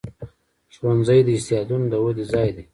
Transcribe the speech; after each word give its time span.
ښوونځی 0.75 1.19
د 1.23 1.29
استعدادونو 1.37 1.85
د 1.89 1.93
ودې 2.03 2.25
ځای 2.31 2.49
دی. 2.55 2.63